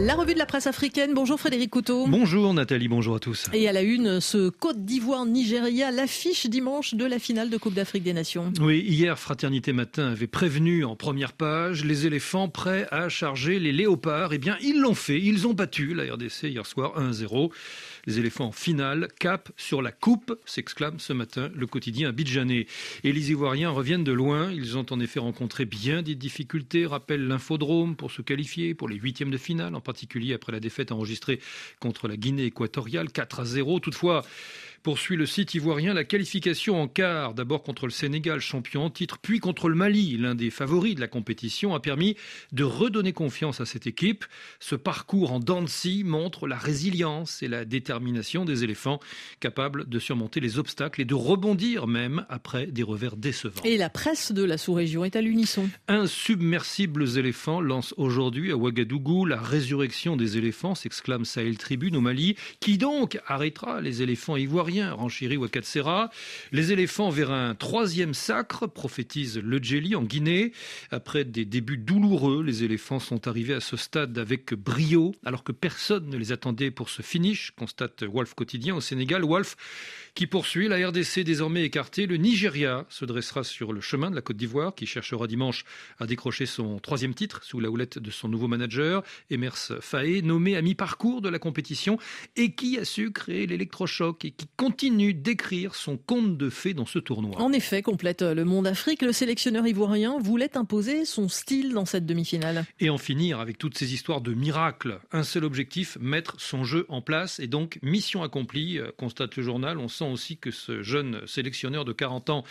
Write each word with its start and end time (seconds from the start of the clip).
La 0.00 0.14
revue 0.14 0.32
de 0.32 0.38
la 0.38 0.46
presse 0.46 0.68
africaine. 0.68 1.12
Bonjour 1.12 1.40
Frédéric 1.40 1.70
Couteau. 1.70 2.06
Bonjour 2.06 2.54
Nathalie, 2.54 2.86
bonjour 2.86 3.16
à 3.16 3.18
tous. 3.18 3.46
Et 3.52 3.68
à 3.68 3.72
la 3.72 3.82
une, 3.82 4.20
ce 4.20 4.48
Côte 4.48 4.84
d'Ivoire-Nigeria, 4.84 5.90
l'affiche 5.90 6.46
dimanche 6.46 6.94
de 6.94 7.04
la 7.04 7.18
finale 7.18 7.50
de 7.50 7.56
Coupe 7.56 7.74
d'Afrique 7.74 8.04
des 8.04 8.12
Nations. 8.12 8.52
Oui, 8.60 8.84
hier, 8.86 9.18
Fraternité 9.18 9.72
Matin 9.72 10.12
avait 10.12 10.28
prévenu 10.28 10.84
en 10.84 10.94
première 10.94 11.32
page 11.32 11.84
les 11.84 12.06
éléphants 12.06 12.48
prêts 12.48 12.86
à 12.92 13.08
charger 13.08 13.58
les 13.58 13.72
léopards. 13.72 14.32
Eh 14.32 14.38
bien, 14.38 14.56
ils 14.62 14.78
l'ont 14.78 14.94
fait. 14.94 15.20
Ils 15.20 15.48
ont 15.48 15.52
battu 15.52 15.94
la 15.94 16.14
RDC 16.14 16.44
hier 16.44 16.64
soir 16.64 16.92
1-0. 16.96 17.50
Les 18.06 18.20
éléphants 18.20 18.46
en 18.46 18.52
finale, 18.52 19.08
cap 19.18 19.50
sur 19.56 19.82
la 19.82 19.90
coupe, 19.90 20.38
s'exclame 20.46 21.00
ce 21.00 21.12
matin 21.12 21.50
le 21.54 21.66
quotidien 21.66 22.08
abidjanais. 22.10 22.66
Et 23.02 23.12
les 23.12 23.32
Ivoiriens 23.32 23.70
reviennent 23.70 24.04
de 24.04 24.12
loin. 24.12 24.52
Ils 24.52 24.78
ont 24.78 24.86
en 24.90 25.00
effet 25.00 25.18
rencontré 25.18 25.64
bien 25.64 26.02
des 26.02 26.14
difficultés, 26.14 26.86
rappelle 26.86 27.26
l'infodrome, 27.26 27.96
pour 27.96 28.12
se 28.12 28.22
qualifier 28.22 28.74
pour 28.74 28.88
les 28.88 28.96
huitièmes 28.96 29.30
de 29.30 29.36
finale, 29.36 29.74
en 29.74 29.80
particulier 29.88 30.34
après 30.34 30.52
la 30.52 30.60
défaite 30.60 30.92
enregistrée 30.92 31.40
contre 31.80 32.08
la 32.08 32.16
Guinée 32.18 32.44
équatoriale 32.44 33.10
4 33.10 33.40
à 33.40 33.44
0. 33.46 33.80
Toutefois, 33.80 34.22
poursuit 34.82 35.16
le 35.16 35.26
site 35.26 35.54
ivoirien 35.54 35.94
la 35.94 36.04
qualification 36.04 36.80
en 36.80 36.88
quart, 36.88 37.34
d'abord 37.34 37.62
contre 37.62 37.86
le 37.86 37.92
Sénégal, 37.92 38.40
champion 38.40 38.84
en 38.84 38.90
titre, 38.90 39.18
puis 39.18 39.38
contre 39.38 39.68
le 39.68 39.74
Mali, 39.74 40.16
l'un 40.16 40.34
des 40.34 40.50
favoris 40.50 40.94
de 40.94 41.00
la 41.00 41.08
compétition, 41.08 41.74
a 41.74 41.80
permis 41.80 42.16
de 42.52 42.64
redonner 42.64 43.12
confiance 43.12 43.60
à 43.60 43.66
cette 43.66 43.86
équipe. 43.86 44.24
Ce 44.60 44.74
parcours 44.74 45.32
en 45.32 45.40
dents 45.40 45.64
montre 46.04 46.46
la 46.46 46.56
résilience 46.56 47.42
et 47.42 47.48
la 47.48 47.64
détermination 47.64 48.44
des 48.44 48.64
éléphants, 48.64 49.00
capables 49.40 49.88
de 49.88 49.98
surmonter 49.98 50.40
les 50.40 50.58
obstacles 50.58 51.00
et 51.00 51.04
de 51.04 51.14
rebondir 51.14 51.86
même 51.86 52.24
après 52.28 52.66
des 52.66 52.82
revers 52.82 53.16
décevants. 53.16 53.62
Et 53.64 53.76
la 53.76 53.90
presse 53.90 54.32
de 54.32 54.44
la 54.44 54.58
sous-région 54.58 55.04
est 55.04 55.16
à 55.16 55.20
l'unisson. 55.20 55.68
Insubmersibles 55.88 57.18
éléphants 57.18 57.60
lance 57.60 57.94
aujourd'hui 57.96 58.52
à 58.52 58.56
Ouagadougou 58.56 59.24
la 59.24 59.40
résurrection 59.40 60.16
des 60.16 60.38
éléphants, 60.38 60.74
s'exclame 60.74 61.24
Sahel 61.24 61.58
Tribune 61.58 61.96
au 61.96 62.00
Mali. 62.00 62.36
Qui 62.60 62.78
donc 62.78 63.18
arrêtera 63.26 63.80
les 63.80 64.02
éléphants 64.02 64.36
ivoiriens 64.36 64.67
rien, 64.68 64.92
Ranchiri 64.92 65.38
Wakatsera. 65.38 66.10
Les 66.52 66.72
éléphants 66.72 67.08
vers 67.08 67.30
un 67.30 67.54
troisième 67.54 68.12
sacre, 68.12 68.66
prophétise 68.66 69.38
le 69.38 69.58
Djeli 69.58 69.96
en 69.96 70.02
Guinée. 70.02 70.52
Après 70.90 71.24
des 71.24 71.46
débuts 71.46 71.78
douloureux, 71.78 72.42
les 72.42 72.64
éléphants 72.64 73.00
sont 73.00 73.26
arrivés 73.26 73.54
à 73.54 73.60
ce 73.60 73.78
stade 73.78 74.18
avec 74.18 74.52
brio, 74.52 75.14
alors 75.24 75.42
que 75.42 75.52
personne 75.52 76.10
ne 76.10 76.18
les 76.18 76.32
attendait 76.32 76.70
pour 76.70 76.90
ce 76.90 77.00
finish, 77.00 77.52
constate 77.56 78.04
Wolf 78.04 78.34
Quotidien 78.34 78.76
au 78.76 78.82
Sénégal. 78.82 79.24
Wolf 79.24 79.56
qui 80.18 80.26
poursuit 80.26 80.66
la 80.66 80.88
RDC 80.88 81.20
désormais 81.20 81.62
écartée. 81.62 82.06
Le 82.06 82.16
Nigeria 82.16 82.86
se 82.88 83.04
dressera 83.04 83.44
sur 83.44 83.72
le 83.72 83.80
chemin 83.80 84.10
de 84.10 84.16
la 84.16 84.20
Côte 84.20 84.36
d'Ivoire, 84.36 84.74
qui 84.74 84.84
cherchera 84.84 85.28
dimanche 85.28 85.64
à 86.00 86.06
décrocher 86.06 86.44
son 86.44 86.80
troisième 86.80 87.14
titre 87.14 87.44
sous 87.44 87.60
la 87.60 87.70
houlette 87.70 88.00
de 88.00 88.10
son 88.10 88.28
nouveau 88.28 88.48
manager, 88.48 89.04
Emers 89.30 89.80
Faé, 89.80 90.22
nommé 90.22 90.56
à 90.56 90.62
mi-parcours 90.62 91.22
de 91.22 91.28
la 91.28 91.38
compétition 91.38 91.98
et 92.34 92.52
qui 92.52 92.78
a 92.78 92.84
su 92.84 93.12
créer 93.12 93.46
l'électrochoc 93.46 94.24
et 94.24 94.32
qui 94.32 94.48
continue 94.58 95.14
d'écrire 95.14 95.76
son 95.76 95.96
conte 95.96 96.36
de 96.36 96.50
fées 96.50 96.74
dans 96.74 96.84
ce 96.84 96.98
tournoi. 96.98 97.40
En 97.40 97.52
effet, 97.52 97.80
complète 97.80 98.22
le 98.22 98.44
monde 98.44 98.66
Afrique, 98.66 99.02
le 99.02 99.12
sélectionneur 99.12 99.64
ivoirien 99.68 100.18
voulait 100.18 100.58
imposer 100.58 101.04
son 101.04 101.28
style 101.28 101.72
dans 101.74 101.84
cette 101.84 102.06
demi-finale. 102.06 102.64
Et 102.80 102.90
en 102.90 102.98
finir 102.98 103.38
avec 103.38 103.56
toutes 103.56 103.78
ces 103.78 103.94
histoires 103.94 104.20
de 104.20 104.34
miracles. 104.34 104.98
Un 105.12 105.22
seul 105.22 105.44
objectif, 105.44 105.96
mettre 106.00 106.40
son 106.40 106.64
jeu 106.64 106.86
en 106.88 107.00
place. 107.00 107.38
Et 107.38 107.46
donc, 107.46 107.78
mission 107.82 108.24
accomplie, 108.24 108.78
euh, 108.78 108.90
constate 108.96 109.36
le 109.36 109.44
journal. 109.44 109.78
On 109.78 109.86
sent 109.86 110.10
aussi 110.10 110.38
que 110.38 110.50
ce 110.50 110.82
jeune 110.82 111.24
sélectionneur 111.24 111.84
de 111.84 111.92
40 111.92 112.28
ans 112.30 112.44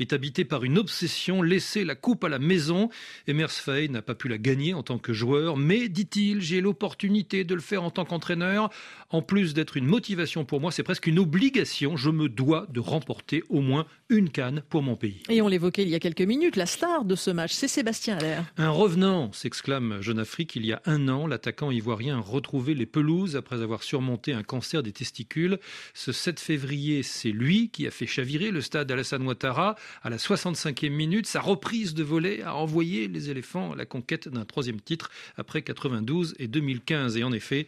est 0.00 0.12
habité 0.12 0.44
par 0.44 0.64
une 0.64 0.78
obsession, 0.78 1.42
laisser 1.42 1.84
la 1.84 1.94
coupe 1.94 2.24
à 2.24 2.28
la 2.28 2.40
maison. 2.40 2.88
Emers 3.28 3.52
Faye 3.52 3.88
n'a 3.88 4.02
pas 4.02 4.16
pu 4.16 4.26
la 4.26 4.38
gagner 4.38 4.74
en 4.74 4.82
tant 4.82 4.98
que 4.98 5.12
joueur, 5.12 5.56
mais, 5.56 5.88
dit-il, 5.88 6.40
j'ai 6.40 6.60
l'opportunité 6.60 7.44
de 7.44 7.54
le 7.54 7.60
faire 7.60 7.84
en 7.84 7.92
tant 7.92 8.04
qu'entraîneur. 8.04 8.68
En 9.10 9.22
plus 9.22 9.54
d'être 9.54 9.76
une 9.76 9.86
motivation 9.86 10.44
pour 10.44 10.60
moi, 10.60 10.72
c'est 10.72 10.82
presque 10.82 11.06
une 11.06 11.20
obligation 11.20 11.51
je 11.54 12.10
me 12.10 12.28
dois 12.28 12.66
de 12.70 12.80
remporter 12.80 13.42
au 13.48 13.60
moins 13.60 13.86
une 14.08 14.30
canne 14.30 14.62
pour 14.68 14.82
mon 14.82 14.96
pays. 14.96 15.22
Et 15.28 15.42
on 15.42 15.48
l'évoquait 15.48 15.82
il 15.82 15.88
y 15.88 15.94
a 15.94 15.98
quelques 15.98 16.22
minutes, 16.22 16.56
la 16.56 16.66
star 16.66 17.04
de 17.04 17.14
ce 17.14 17.30
match, 17.30 17.52
c'est 17.52 17.68
Sébastien 17.68 18.16
Allaire. 18.18 18.44
Un 18.56 18.70
revenant, 18.70 19.32
s'exclame 19.32 20.00
Jeune 20.00 20.18
Afrique. 20.18 20.56
Il 20.56 20.66
y 20.66 20.72
a 20.72 20.82
un 20.86 21.08
an, 21.08 21.26
l'attaquant 21.26 21.70
ivoirien 21.70 22.18
retrouvé 22.20 22.74
les 22.74 22.86
pelouses 22.86 23.36
après 23.36 23.62
avoir 23.62 23.82
surmonté 23.82 24.32
un 24.32 24.42
cancer 24.42 24.82
des 24.82 24.92
testicules. 24.92 25.58
Ce 25.94 26.12
7 26.12 26.40
février, 26.40 27.02
c'est 27.02 27.30
lui 27.30 27.70
qui 27.70 27.86
a 27.86 27.90
fait 27.90 28.06
chavirer 28.06 28.50
le 28.50 28.60
stade 28.60 28.90
Alassane 28.90 29.26
Ouattara 29.26 29.76
à 30.02 30.10
la 30.10 30.16
65e 30.16 30.90
minute. 30.90 31.26
Sa 31.26 31.40
reprise 31.40 31.94
de 31.94 32.02
volet 32.02 32.42
a 32.42 32.54
envoyé 32.54 33.08
les 33.08 33.30
éléphants 33.30 33.72
à 33.72 33.76
la 33.76 33.86
conquête 33.86 34.28
d'un 34.28 34.44
troisième 34.44 34.80
titre 34.80 35.10
après 35.36 35.62
92 35.62 36.34
et 36.38 36.48
2015. 36.48 37.16
Et 37.16 37.24
en 37.24 37.32
effet, 37.32 37.66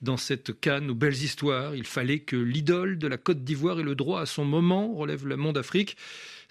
dans 0.00 0.16
cette 0.16 0.58
canne 0.60 0.90
aux 0.90 0.94
belles 0.94 1.22
histoires, 1.22 1.74
il 1.74 1.86
fallait 1.86 2.20
que 2.20 2.36
l'idole 2.36 2.98
de 2.98 3.06
la 3.06 3.18
Côte 3.24 3.44
d'Ivoire 3.44 3.80
ait 3.80 3.84
le 3.84 3.94
droit 3.94 4.20
à 4.20 4.26
son 4.26 4.44
moment, 4.44 4.92
relève 4.94 5.26
le 5.26 5.36
Monde 5.36 5.58
Afrique. 5.58 5.96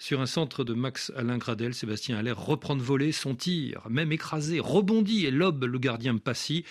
Sur 0.02 0.20
un 0.20 0.26
centre 0.26 0.64
de 0.64 0.74
Max 0.74 1.12
Alain 1.14 1.38
Gradel, 1.38 1.74
Sébastien 1.74 2.16
Allaire 2.18 2.36
reprend 2.36 2.74
de 2.74 2.82
voler 2.82 3.12
son 3.12 3.36
tir, 3.36 3.82
même 3.88 4.10
écrasé, 4.10 4.58
rebondit 4.58 5.26
et 5.26 5.30
lobe 5.30 5.62
le 5.62 5.78
gardien 5.78 6.16
Passy. 6.16 6.64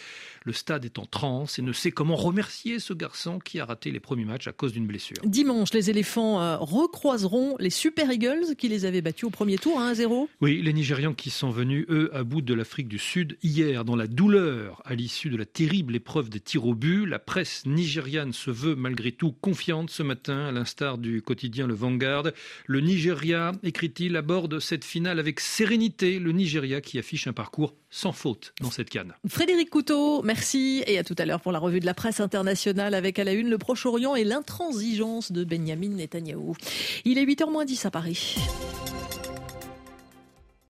Le 0.44 0.54
stade 0.54 0.86
est 0.86 0.98
en 0.98 1.06
transe 1.06 1.60
et 1.60 1.62
ne 1.62 1.72
sait 1.72 1.92
comment 1.92 2.16
remercier 2.16 2.80
ce 2.80 2.94
garçon 2.94 3.38
qui 3.38 3.60
a 3.60 3.66
raté 3.66 3.92
les 3.92 4.00
premiers 4.00 4.26
matchs 4.26 4.48
à 4.48 4.52
cause 4.52 4.74
d'une 4.74 4.88
blessure. 4.88 5.18
Dimanche, 5.24 5.72
les 5.72 5.92
éléphants 5.92 6.42
euh, 6.42 6.58
recroiseront 6.58 7.56
les 7.60 7.70
Super 7.70 8.12
Eagles 8.12 8.56
qui 8.58 8.68
les 8.68 8.86
avaient 8.86 9.02
battus 9.02 9.26
au 9.26 9.30
premier 9.30 9.60
tour 9.60 9.80
à 9.80 9.94
1-0. 9.94 10.28
Oui, 10.42 10.62
les 10.64 10.74
Nigérians 10.74 11.14
qui 11.14 11.30
sont 11.30 11.52
venus, 11.52 11.86
eux, 11.90 12.10
à 12.14 12.24
bout 12.24 12.42
de 12.42 12.56
l'Afrique 12.56 12.88
du 12.88 12.98
Sud 12.98 13.38
hier, 13.44 13.86
dans 13.86 13.96
la 13.96 14.08
douleur 14.08 14.82
à 14.84 14.96
l'issue 14.96 15.30
de 15.30 15.38
la 15.38 15.46
terrible 15.46 15.96
épreuve 15.96 16.30
des 16.30 16.40
tirs 16.40 16.66
au 16.66 16.74
but. 16.74 17.06
La 17.06 17.20
presse 17.20 17.68
nigériane 17.68 18.34
se 18.34 18.50
veut 18.50 18.76
malgré 18.76 19.12
tout 19.12 19.32
confiante 19.32 19.91
ce 19.92 20.04
matin, 20.04 20.48
à 20.48 20.52
l'instar 20.52 20.98
du 20.98 21.22
quotidien 21.22 21.68
Le 21.68 21.74
Vanguard. 21.74 22.30
Le 22.66 22.80
Nigeria 22.80 23.52
écrit-il, 23.64 24.16
aborde 24.16 24.60
cette 24.60 24.86
finale 24.86 25.20
avec 25.20 25.40
sérénité. 25.40 26.20
Le 26.20 26.32
Nigeria 26.32 26.82
qui 26.82 26.98
affiche 26.98 27.28
un 27.28 27.34
parcours 27.34 27.76
sans 27.90 28.14
faute 28.14 28.54
dans 28.62 28.72
cette 28.72 28.90
canne. 28.90 29.14
Frédéric 29.28 29.70
Couteau, 29.70 30.22
merci 30.24 30.84
et 30.88 30.98
à 30.98 31.04
tout 31.04 31.16
à 31.18 31.26
l'heure 31.26 31.42
pour 31.42 31.52
la 31.52 31.60
revue 31.60 31.80
de 31.80 31.86
la 31.86 31.94
presse 31.94 32.20
internationale 32.20 32.94
avec 32.94 33.20
à 33.20 33.24
la 33.24 33.34
une 33.34 33.50
le 33.50 33.58
Proche-Orient 33.58 34.16
et 34.16 34.24
l'intransigeance 34.24 35.32
de 35.32 35.44
Benjamin 35.44 35.90
Netanyahou. 35.90 36.56
Il 37.06 37.18
est 37.18 37.26
8h10 37.26 37.88
à 37.88 37.92
Paris. 37.92 38.38